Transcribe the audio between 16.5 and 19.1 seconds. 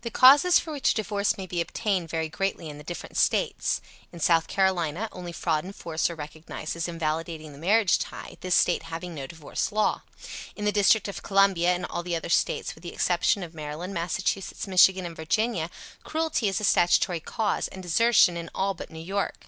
a statutory cause, and desertion in all but New